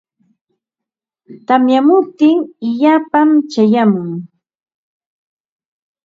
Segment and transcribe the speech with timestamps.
[1.47, 2.37] Tamyamuptin
[2.69, 4.11] illapam chayamun.